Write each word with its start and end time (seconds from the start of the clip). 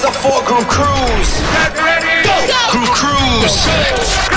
hands 0.00 0.04
up 0.04 0.22
for 0.22 0.42
Groove 0.46 0.66
Cruise. 0.68 1.40
Groove 2.70 2.90
Cruise. 2.90 4.29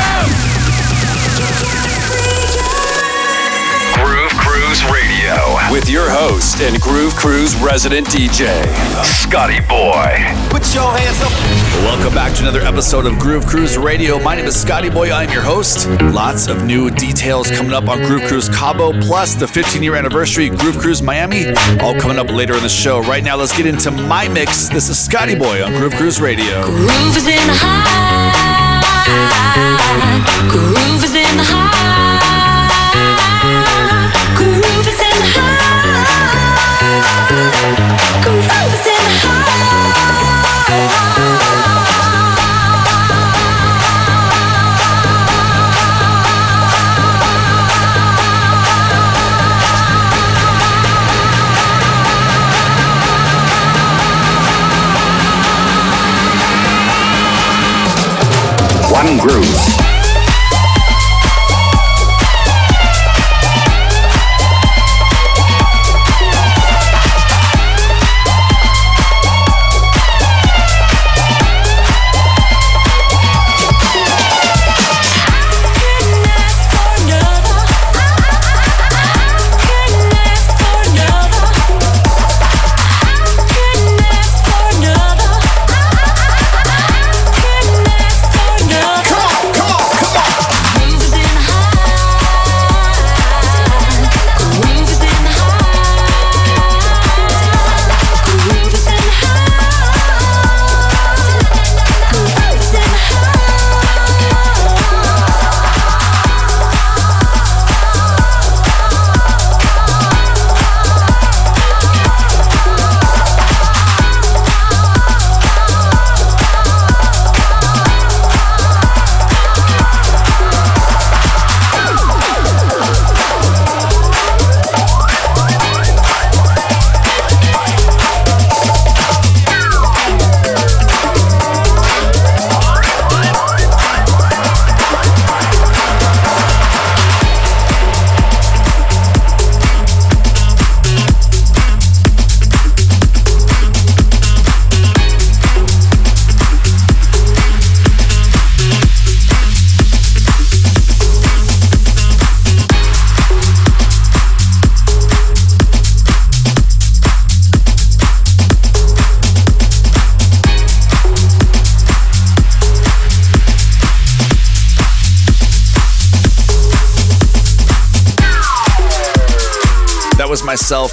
With 5.83 5.91
your 5.91 6.09
host 6.09 6.61
and 6.61 6.79
Groove 6.79 7.13
Cruise 7.15 7.55
resident 7.57 8.07
DJ, 8.07 8.63
Scotty 9.03 9.59
Boy. 9.67 10.15
Put 10.49 10.73
your 10.73 10.89
hands 10.89 11.21
up. 11.21 11.31
Welcome 11.83 12.13
back 12.13 12.33
to 12.35 12.41
another 12.43 12.61
episode 12.61 13.05
of 13.05 13.19
Groove 13.19 13.45
Cruise 13.45 13.77
Radio. 13.77 14.17
My 14.17 14.33
name 14.35 14.45
is 14.45 14.59
Scotty 14.59 14.89
Boy. 14.89 15.11
I'm 15.11 15.29
your 15.29 15.41
host. 15.41 15.89
Lots 16.01 16.47
of 16.47 16.63
new 16.63 16.89
details 16.89 17.51
coming 17.51 17.73
up 17.73 17.89
on 17.89 18.01
Groove 18.03 18.23
Cruise 18.29 18.47
Cabo, 18.47 18.93
plus 19.01 19.35
the 19.35 19.45
15 19.45 19.83
year 19.83 19.95
anniversary 19.95 20.47
Groove 20.49 20.77
Cruise 20.77 21.01
Miami, 21.01 21.53
all 21.81 21.99
coming 21.99 22.17
up 22.17 22.31
later 22.31 22.55
in 22.55 22.63
the 22.63 22.69
show. 22.69 23.01
Right 23.01 23.23
now, 23.23 23.35
let's 23.35 23.55
get 23.55 23.65
into 23.65 23.91
my 23.91 24.29
mix. 24.29 24.69
This 24.69 24.87
is 24.87 24.97
Scotty 24.97 25.35
Boy 25.35 25.65
on 25.65 25.73
Groove 25.73 25.95
Cruise 25.95 26.21
Radio. 26.21 26.63
Groove 26.63 27.17
is 27.17 27.27
in 27.27 27.49
high. 27.49 28.53
Groove 30.49 30.92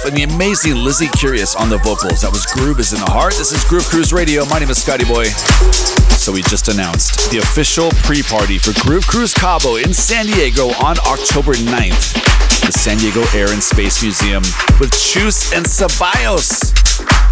and 0.05 0.15
the 0.15 0.23
amazing 0.23 0.75
Lizzie 0.75 1.09
Curious 1.17 1.55
on 1.55 1.69
the 1.69 1.77
vocals. 1.79 2.21
That 2.21 2.31
was 2.31 2.45
Groove 2.45 2.79
is 2.79 2.93
in 2.93 2.99
the 2.99 3.09
Heart. 3.09 3.33
This 3.37 3.51
is 3.51 3.63
Groove 3.63 3.85
Cruise 3.85 4.13
Radio. 4.13 4.45
My 4.45 4.57
name 4.59 4.69
is 4.69 4.81
Scotty 4.81 5.05
Boy. 5.05 5.25
So 6.17 6.31
we 6.31 6.41
just 6.43 6.69
announced 6.69 7.29
the 7.29 7.37
official 7.37 7.89
pre-party 8.03 8.57
for 8.57 8.73
Groove 8.81 9.05
Cruise 9.05 9.33
Cabo 9.33 9.75
in 9.75 9.93
San 9.93 10.25
Diego 10.25 10.69
on 10.81 10.97
October 11.05 11.53
9th. 11.53 12.17
The 12.65 12.71
San 12.71 12.97
Diego 12.97 13.21
Air 13.35 13.51
and 13.51 13.61
Space 13.61 14.01
Museum 14.01 14.41
with 14.79 14.91
Chus 14.93 15.53
and 15.53 15.65
Ceballos. 15.65 16.71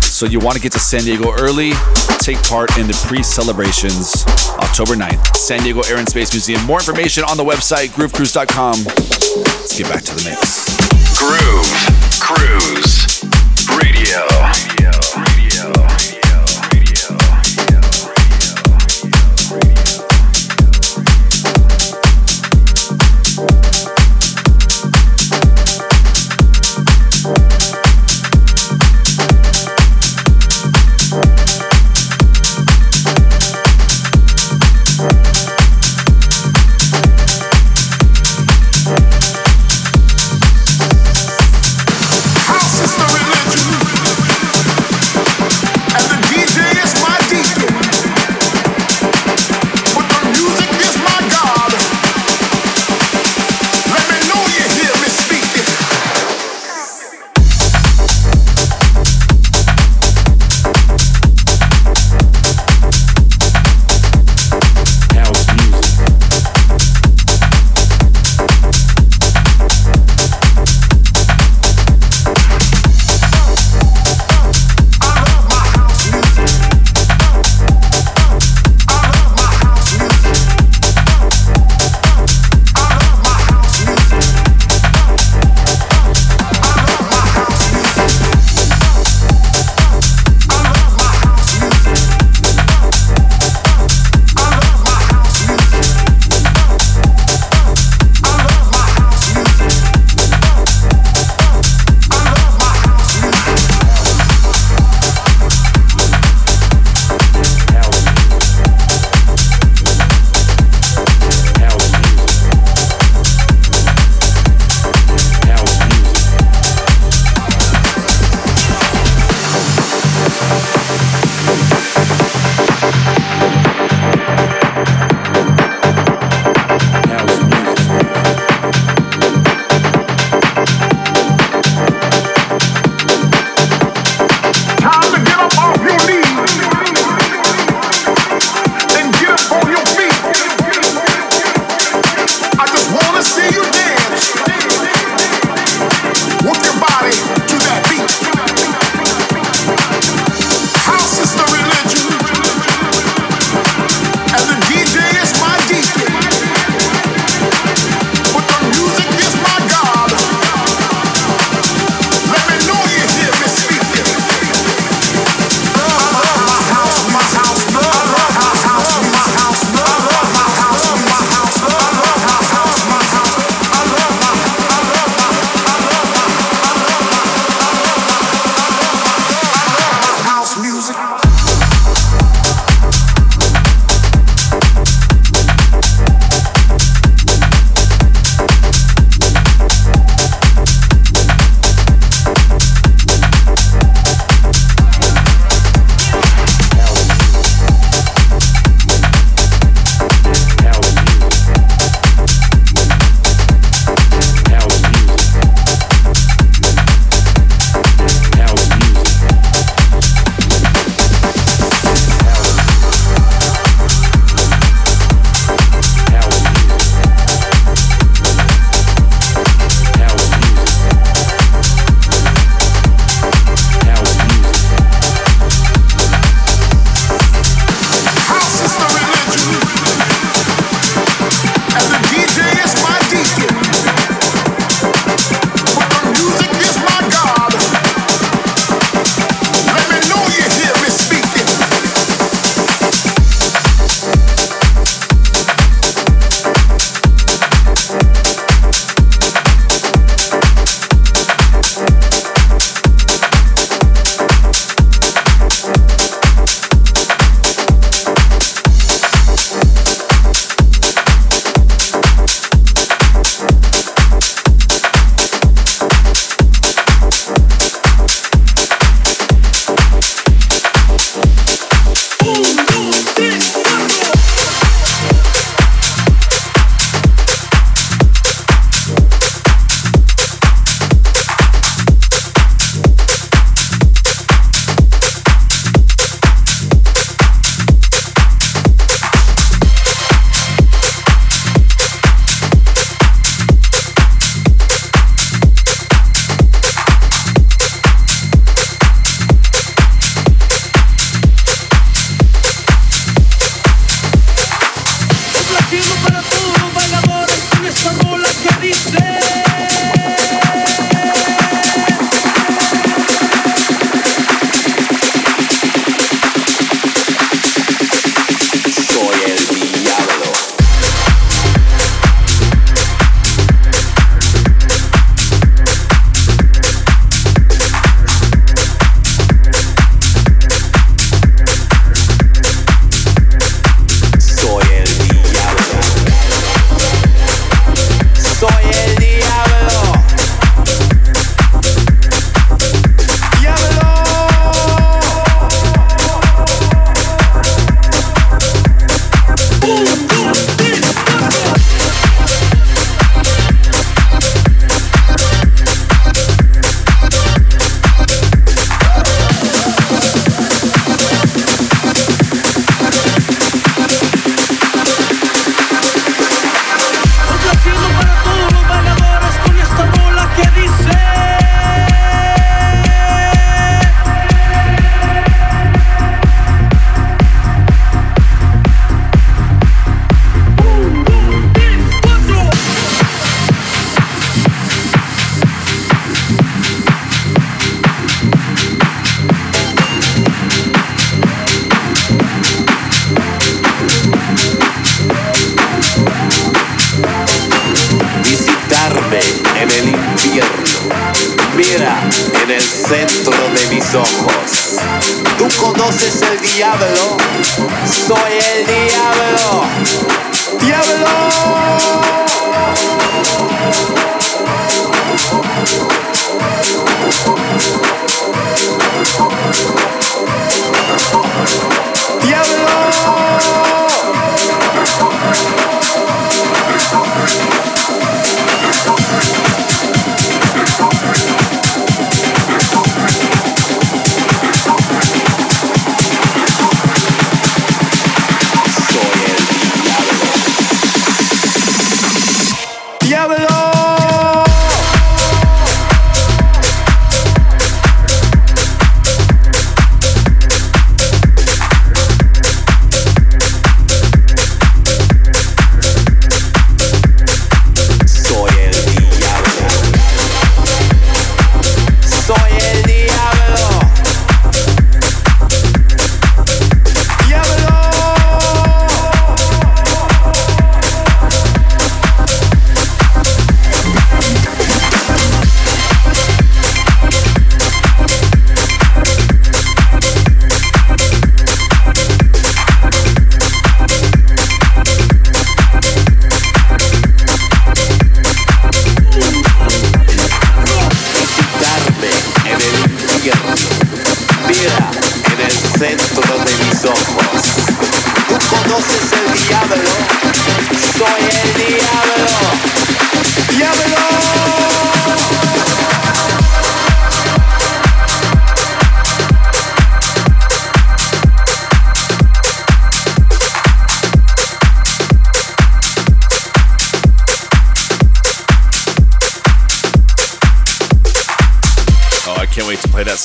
So 0.06 0.25
you 0.25 0.40
want 0.40 0.56
to 0.56 0.62
get 0.62 0.72
to 0.74 0.79
San 0.79 1.02
Diego 1.02 1.31
early, 1.40 1.72
take 2.19 2.41
part 2.44 2.78
in 2.78 2.88
the 2.88 2.97
pre-celebrations 3.08 4.25
October 4.59 4.94
9th. 4.94 5.38
San 5.38 5.63
Diego 5.63 5.81
Air 5.88 5.97
and 5.97 6.09
Space 6.09 6.34
Museum. 6.34 6.62
More 6.66 6.79
information 6.79 7.24
on 7.24 7.38
the 7.38 7.46
website 7.46 7.90
groovecruise.com. 7.96 8.84
Let's 8.84 9.78
get 9.78 9.88
back 9.90 10.03
to 10.03 10.16
the 10.16 10.29
mix. 10.29 10.59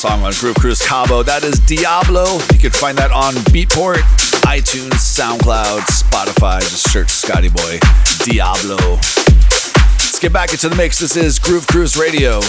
Groove 0.04 0.56
Cruise 0.56 0.86
Cabo. 0.86 1.22
That 1.22 1.44
is 1.44 1.58
Diablo. 1.60 2.38
You 2.52 2.58
can 2.58 2.70
find 2.70 2.98
that 2.98 3.10
on 3.10 3.32
Beatport, 3.56 4.04
iTunes, 4.44 5.00
SoundCloud, 5.00 5.80
Spotify. 5.88 6.60
Just 6.60 6.92
search 6.92 7.08
Scotty 7.08 7.48
Boy 7.48 7.78
Diablo. 8.20 8.76
Let's 9.96 10.18
get 10.20 10.30
back 10.30 10.52
into 10.52 10.68
the 10.68 10.76
mix. 10.76 10.98
This 10.98 11.16
is 11.16 11.38
Groove 11.38 11.66
Cruise 11.66 11.96
Radio. 11.96 12.40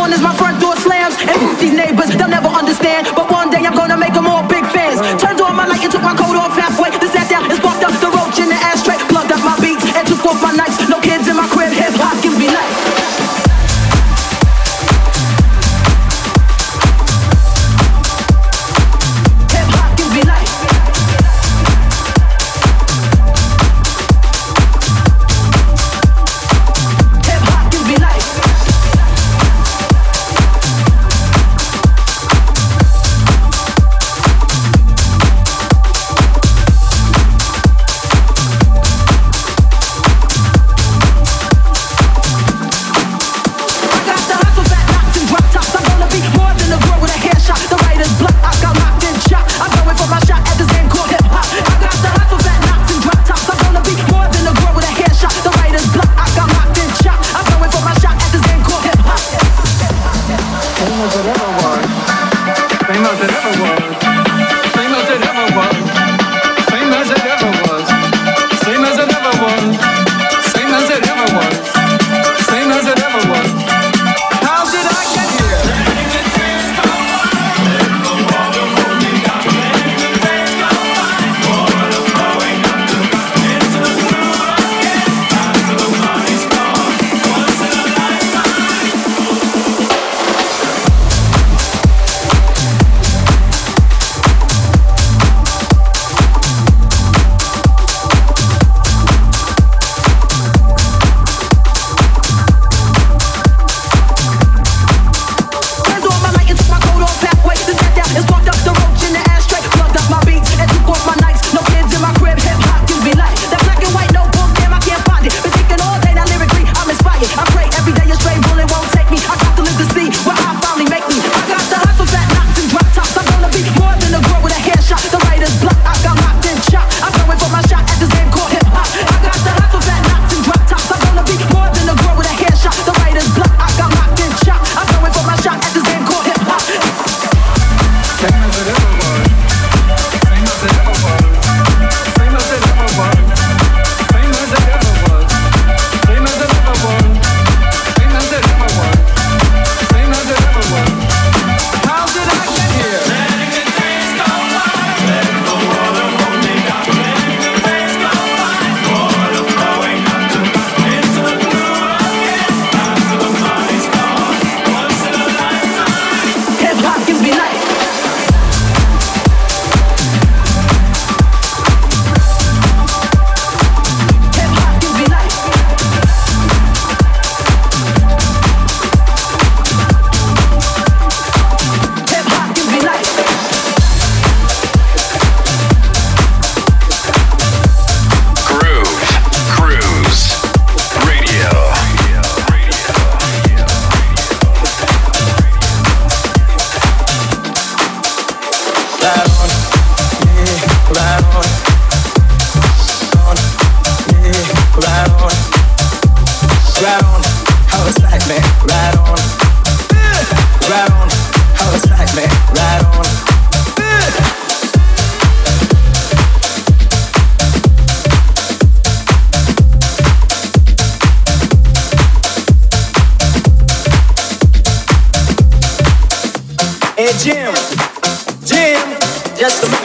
on 0.00 0.10
my 0.22 0.34
front 0.34 0.60
door 0.60 0.74
slams. 0.76 1.14
And 1.20 1.58
these 1.60 1.72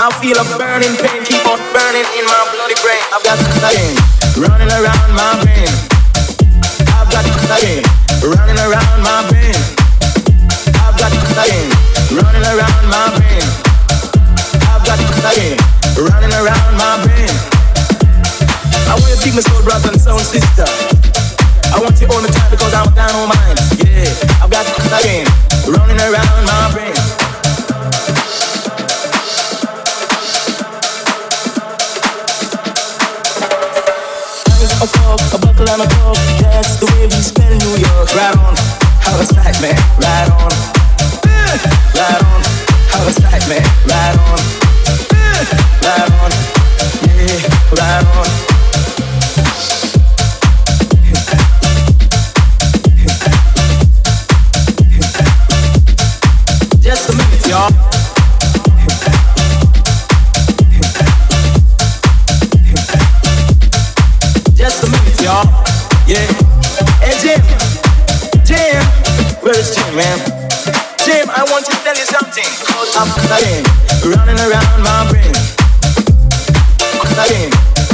I 0.00 0.08
feel 0.16 0.32
a 0.32 0.44
burning 0.56 0.96
pain, 0.96 1.20
keep 1.28 1.44
on 1.44 1.60
burning 1.76 2.08
in 2.16 2.24
my 2.24 2.40
bloody 2.56 2.72
brain. 2.80 3.04
I've 3.12 3.20
got 3.20 3.36
pain 3.60 3.92
running 4.40 4.72
around 4.72 5.12
my 5.12 5.36
brain. 5.44 5.68
I've 6.88 7.04
got 7.12 7.20
pain 7.44 7.84
running 8.24 8.56
around 8.64 8.96
my 9.04 9.28
brain. 9.28 9.52
I've 10.80 10.96
got 10.96 11.12
pain 11.36 11.68
running 12.16 12.44
around 12.48 12.84
my 12.88 13.12
brain. 13.12 13.44
I've 14.72 14.80
got 14.88 14.96
pain 15.20 15.60
running 16.00 16.32
around 16.32 16.72
my 16.80 17.04
brain. 17.04 17.28
I 18.88 18.96
want 18.96 19.04
you 19.04 19.20
to 19.20 19.20
dig 19.20 19.36
my 19.36 19.44
soul, 19.44 19.60
brother 19.68 19.92
and 19.92 20.00
soul 20.00 20.24
sister. 20.24 20.64
I 20.64 21.76
want 21.76 22.00
you 22.00 22.08
all 22.08 22.24
the 22.24 22.32
time 22.32 22.48
because 22.48 22.72
I'm 22.72 22.88
down 22.96 23.12
on 23.20 23.28
mine. 23.28 23.56
Yeah, 23.84 24.08
I've 24.40 24.48
got 24.48 24.64
pain 24.64 25.28
running 25.68 26.00
around 26.00 26.40
my 26.48 26.72
brain. 26.72 27.19
A 34.82 34.86
fork, 34.86 35.20
a 35.34 35.38
buckle 35.38 35.68
and 35.68 35.82
a 35.82 35.88
cork. 35.94 36.16
That's 36.40 36.80
the 36.80 36.86
way 36.86 37.04
we 37.04 37.20
spell 37.20 37.52
New 37.52 37.76
York. 37.76 38.08
Right 38.16 38.34
on, 38.34 38.56
how 39.04 39.20
it's 39.20 39.30
like, 39.36 39.60
man. 39.60 39.76
Right 40.00 40.30
on, 40.32 40.52
right 41.92 42.22
on, 42.24 42.40
how 42.88 43.06
it's 43.06 43.20
like, 43.20 43.46
man. 43.46 43.60
Right 43.84 44.16
on, 44.16 44.40
right 45.84 46.10
on, 46.16 46.32
yeah, 47.04 47.76
right 47.76 48.06
on. 48.16 48.59
I'm 72.98 73.08
playing, 73.26 73.64
running 74.04 74.38
around 74.38 74.82
my 74.82 75.10
brain. 75.10 75.32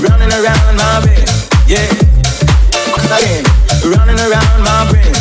Running 0.01 0.33
around 0.33 0.77
my 0.77 1.01
brain. 1.01 1.25
Yeah. 1.67 1.87
Running 3.85 4.19
around 4.21 4.63
my 4.63 4.91
brain. 4.91 5.13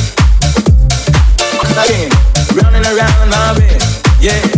Around 2.86 3.30
my 3.30 3.54
brain. 3.56 3.80
Yeah. 4.22 4.55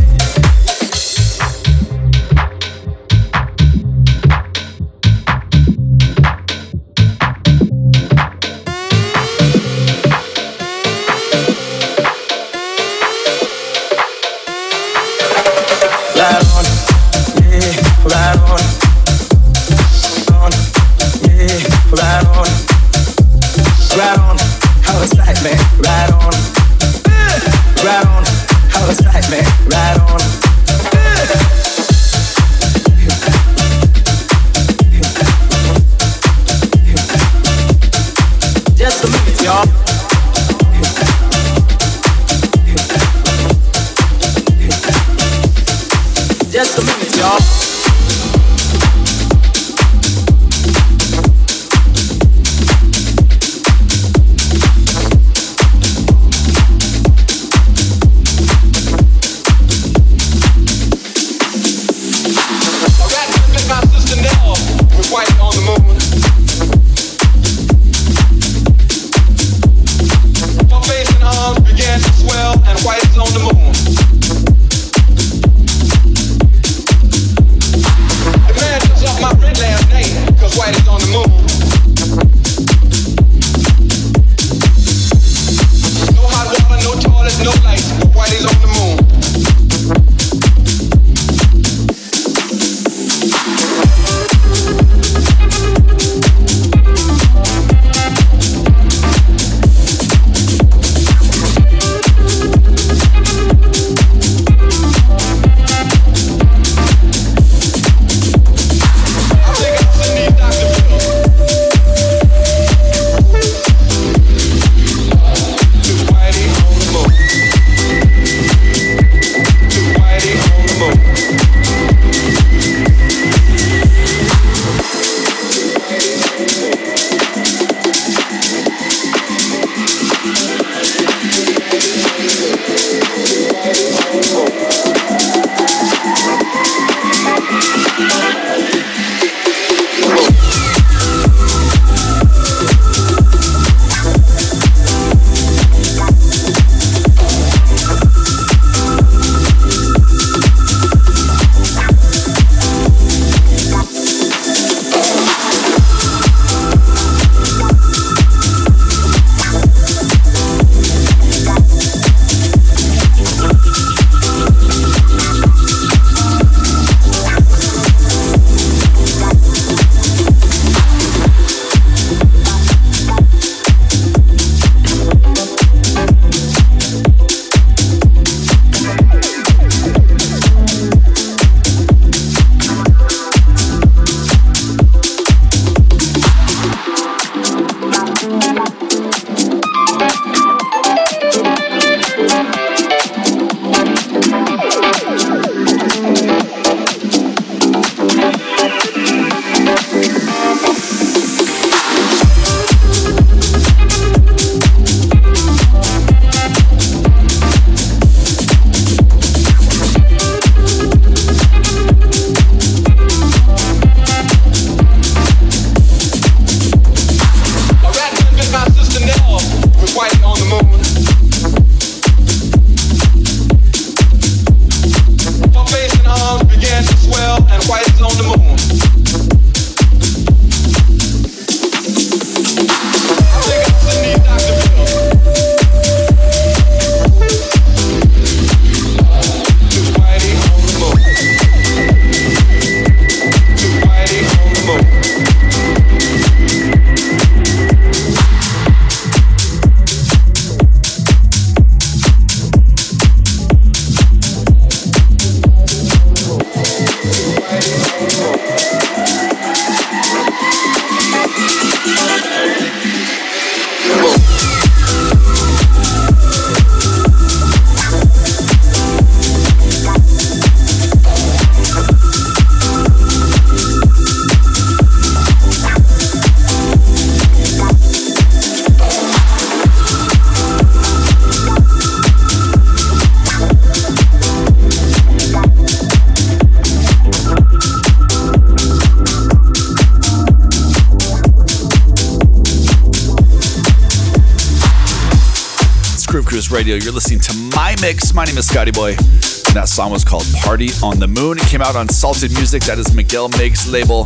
Mix. 297.81 298.13
My 298.13 298.25
name 298.25 298.37
is 298.37 298.47
Scotty 298.47 298.71
Boy. 298.71 298.91
And 298.91 299.55
that 299.55 299.67
song 299.67 299.91
was 299.91 300.03
called 300.03 300.25
Party 300.43 300.69
on 300.83 300.99
the 300.99 301.07
Moon. 301.07 301.37
It 301.37 301.47
came 301.47 301.61
out 301.61 301.75
on 301.75 301.87
Salted 301.89 302.33
Music. 302.33 302.63
That 302.63 302.79
is 302.79 302.93
Miguel 302.93 303.29
Migs' 303.29 303.71
label. 303.71 304.05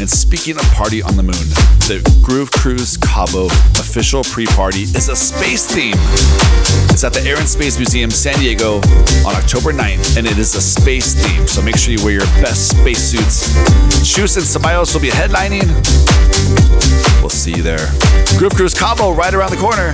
And 0.00 0.08
speaking 0.08 0.56
of 0.56 0.62
Party 0.72 1.02
on 1.02 1.16
the 1.16 1.22
Moon, 1.22 1.46
the 1.88 2.00
Groove 2.22 2.50
Cruise 2.50 2.96
Cabo 2.96 3.46
official 3.78 4.22
pre 4.24 4.46
party 4.46 4.82
is 4.82 5.08
a 5.08 5.16
space 5.16 5.66
theme. 5.66 5.96
It's 6.90 7.04
at 7.04 7.12
the 7.12 7.22
Air 7.22 7.38
and 7.38 7.48
Space 7.48 7.76
Museum, 7.76 8.10
San 8.10 8.38
Diego 8.38 8.76
on 9.26 9.34
October 9.36 9.72
9th, 9.72 10.16
and 10.16 10.26
it 10.26 10.38
is 10.38 10.54
a 10.54 10.62
space 10.62 11.14
theme. 11.14 11.46
So 11.46 11.62
make 11.62 11.76
sure 11.76 11.92
you 11.92 12.02
wear 12.04 12.14
your 12.14 12.30
best 12.40 12.76
space 12.76 13.02
suits. 13.02 13.52
Chus 14.04 14.36
and 14.36 14.44
Ceballos 14.44 14.94
will 14.94 15.02
be 15.02 15.10
headlining. 15.10 15.68
We'll 17.20 17.30
see 17.30 17.52
you 17.52 17.62
there. 17.62 17.90
Groove 18.38 18.54
Cruise 18.54 18.74
Cabo 18.74 19.12
right 19.12 19.34
around 19.34 19.50
the 19.50 19.60
corner. 19.60 19.92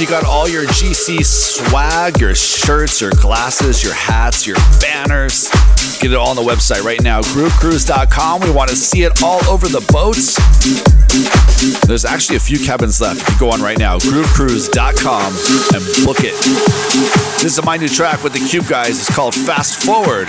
You 0.00 0.06
got 0.06 0.24
all 0.24 0.48
your 0.48 0.64
GC 0.64 1.24
swag, 1.24 2.20
your 2.20 2.34
shirts, 2.34 3.00
your 3.00 3.10
glasses, 3.10 3.82
your 3.82 3.94
hats, 3.94 4.46
your 4.46 4.56
banners. 4.80 5.50
Get 6.00 6.12
it 6.12 6.14
all 6.14 6.28
on 6.28 6.36
the 6.36 6.42
website 6.42 6.82
right 6.82 7.02
now, 7.02 7.20
groovecruise.com. 7.20 8.42
We 8.42 8.50
want 8.50 8.70
to 8.70 8.76
see 8.76 9.02
it 9.02 9.22
all 9.22 9.44
over 9.50 9.66
the 9.68 9.84
boats. 9.92 10.38
There's 11.86 12.04
actually 12.04 12.36
a 12.36 12.40
few 12.40 12.64
cabins 12.64 13.00
left. 13.00 13.28
You 13.28 13.38
go 13.38 13.50
on 13.50 13.60
right 13.60 13.76
now, 13.76 13.98
groovecruise.com, 13.98 15.28
and 15.74 15.82
book 16.06 16.24
it. 16.24 16.38
This 17.42 17.58
is 17.58 17.64
my 17.64 17.76
new 17.76 17.88
track 17.88 18.22
with 18.22 18.32
the 18.32 18.46
Cube 18.48 18.68
guys. 18.68 18.98
It's 19.00 19.14
called 19.14 19.34
Fast 19.34 19.84
Forward. 19.84 20.28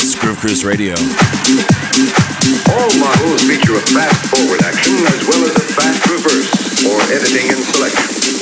It's 0.00 0.14
Groove 0.18 0.38
Cruise 0.38 0.64
Radio. 0.64 0.94
All 2.72 2.90
models 2.98 3.44
feature 3.44 3.76
a 3.76 3.84
fast 3.92 4.26
forward 4.32 4.62
action 4.64 4.96
as 5.06 5.22
well 5.28 5.44
as 5.44 5.54
a 5.54 5.66
fast 5.76 6.02
reverse 6.10 6.48
for 6.82 6.96
editing 7.12 7.52
and 7.52 7.62
selection. 7.62 8.33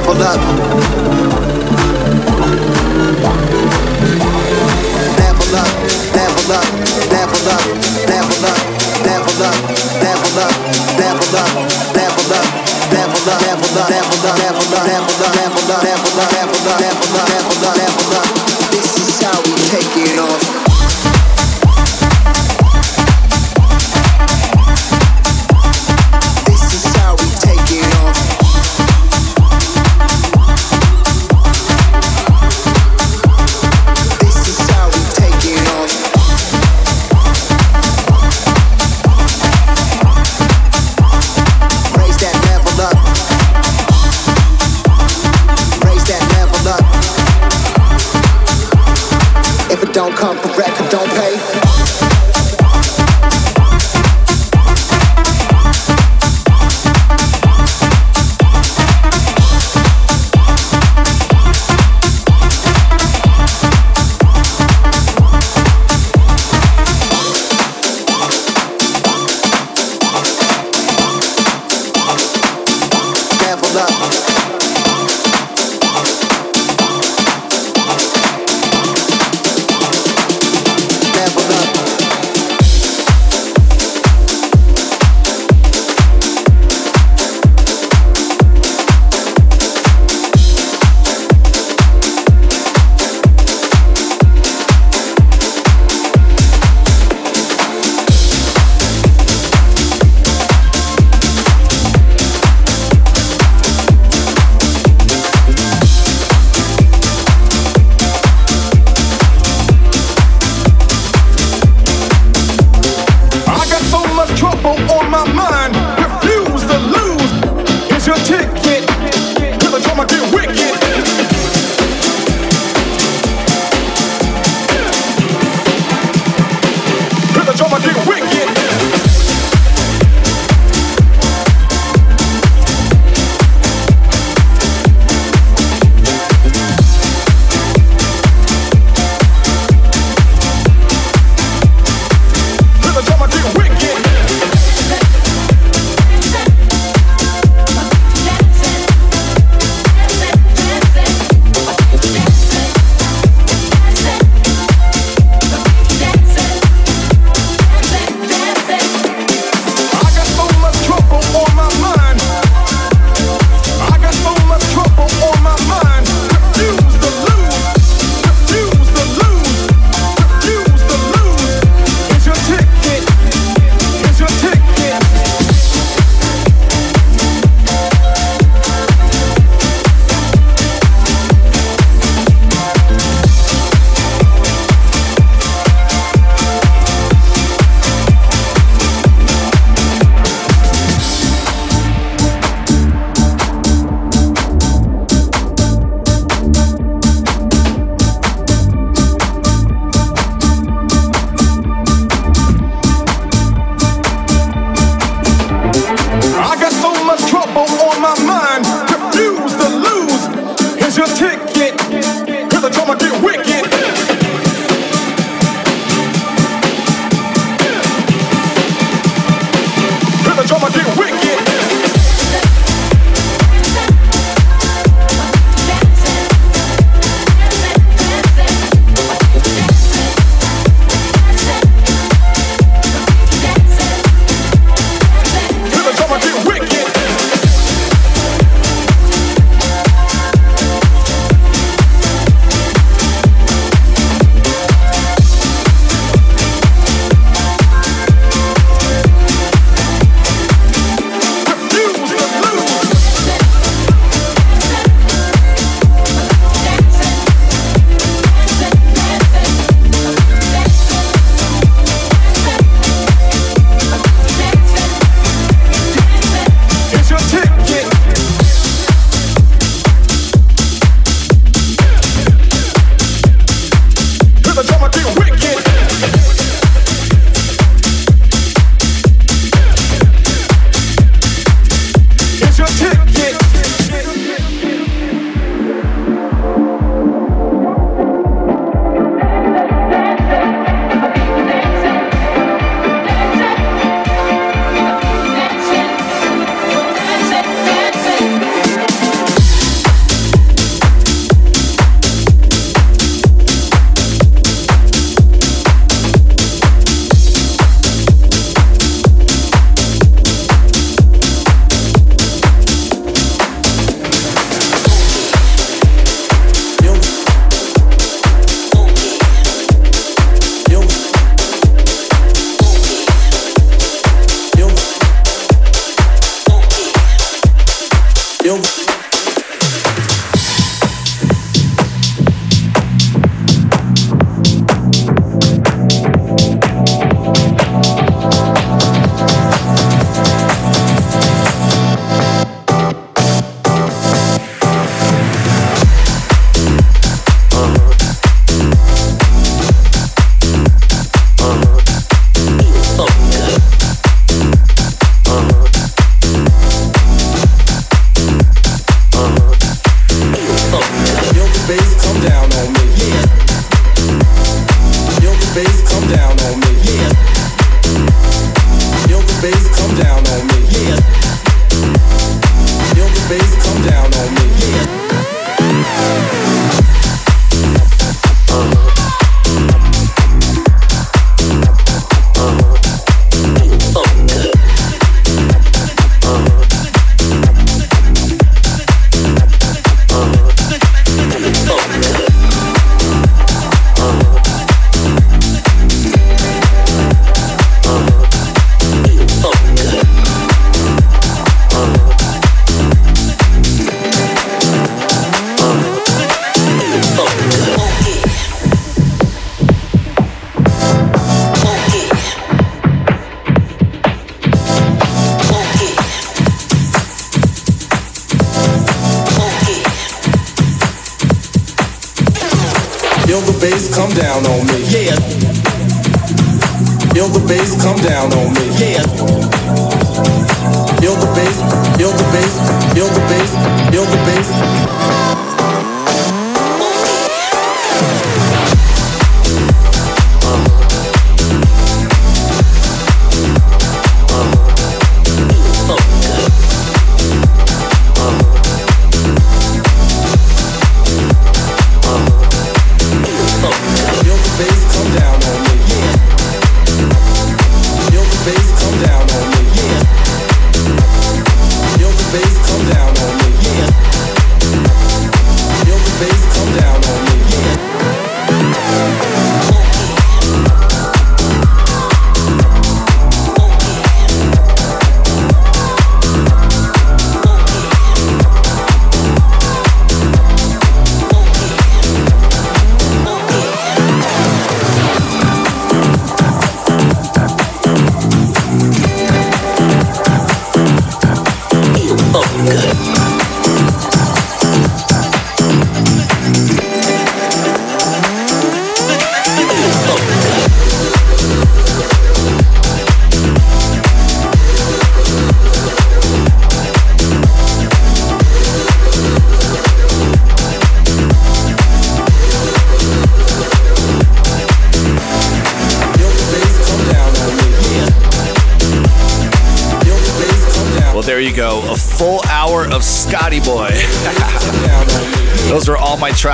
leveled 0.00 0.22
up. 0.22 0.40
Level 5.18 5.56
up, 5.56 5.72
level 6.16 6.52
up, 6.56 6.68
level 7.10 7.48
up, 7.48 7.64
level 8.08 8.44
up, 8.46 8.60
level 9.04 9.42
up, 9.44 9.60
level 10.00 10.38
up, 10.40 10.56
level 10.98 11.28
up, 11.28 11.36
level 11.36 11.36
up, 11.36 11.56
level 11.94 12.32
up, 12.32 12.48
level 12.92 13.28
up, 13.28 13.40
level 13.40 13.78
up, 13.78 13.90
level 13.90 14.56
up. 14.56 14.59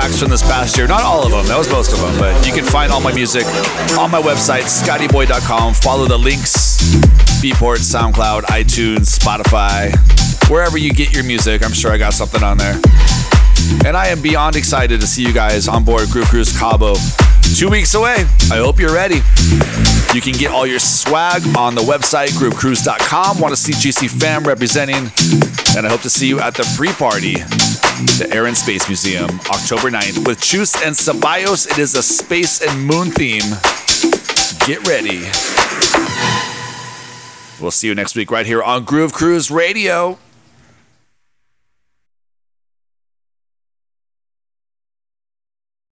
Tracks 0.07 0.21
from 0.21 0.29
this 0.29 0.43
past 0.43 0.77
year. 0.77 0.87
Not 0.87 1.01
all 1.01 1.25
of 1.25 1.31
them, 1.31 1.45
that 1.47 1.57
was 1.57 1.69
most 1.69 1.91
of 1.91 1.99
them, 1.99 2.17
but 2.19 2.45
you 2.45 2.53
can 2.53 2.63
find 2.63 2.91
all 2.91 3.01
my 3.01 3.13
music 3.13 3.45
on 3.97 4.11
my 4.11 4.21
website, 4.21 4.63
scottyboy.com. 4.63 5.73
Follow 5.73 6.05
the 6.05 6.17
links 6.17 6.77
Beatport, 7.41 7.79
SoundCloud, 7.79 8.43
iTunes, 8.43 9.17
Spotify, 9.17 9.91
wherever 10.49 10.77
you 10.77 10.93
get 10.93 11.13
your 11.13 11.23
music. 11.23 11.63
I'm 11.63 11.73
sure 11.73 11.91
I 11.91 11.97
got 11.97 12.13
something 12.13 12.43
on 12.43 12.57
there. 12.57 12.75
And 13.85 13.97
I 13.97 14.07
am 14.07 14.21
beyond 14.21 14.55
excited 14.55 15.01
to 15.01 15.07
see 15.07 15.23
you 15.23 15.33
guys 15.33 15.67
on 15.67 15.83
board 15.83 16.09
Groove 16.09 16.27
Cruise 16.27 16.57
Cabo. 16.57 16.95
Two 17.55 17.69
weeks 17.69 17.93
away. 17.95 18.25
I 18.51 18.57
hope 18.57 18.79
you're 18.79 18.93
ready. 18.93 19.21
You 20.13 20.21
can 20.21 20.33
get 20.33 20.51
all 20.51 20.65
your 20.65 20.79
swag 20.79 21.41
on 21.57 21.75
the 21.75 21.81
website, 21.81 22.29
groovecruise.com. 22.29 23.39
Want 23.39 23.55
to 23.55 23.59
see 23.59 23.73
GC 23.73 24.09
Fam 24.09 24.43
representing. 24.43 25.11
And 25.75 25.85
I 25.85 25.89
hope 25.89 26.01
to 26.01 26.09
see 26.09 26.27
you 26.27 26.39
at 26.39 26.55
the 26.55 26.63
pre 26.77 26.91
party, 26.93 27.35
the 28.05 28.29
Air 28.31 28.45
and 28.45 28.55
Space 28.55 28.87
Museum, 28.87 29.25
October 29.49 29.89
9th, 29.89 30.27
with 30.27 30.39
Chus 30.39 30.75
and 30.85 30.95
Ceballos. 30.95 31.69
It 31.69 31.79
is 31.79 31.95
a 31.95 32.03
space 32.03 32.61
and 32.61 32.85
moon 32.85 33.09
theme. 33.09 33.41
Get 34.67 34.87
ready. 34.87 35.21
We'll 37.59 37.71
see 37.71 37.87
you 37.87 37.95
next 37.95 38.15
week 38.15 38.29
right 38.29 38.45
here 38.45 38.61
on 38.61 38.83
Groove 38.83 39.13
Cruise 39.13 39.49
Radio. 39.49 40.19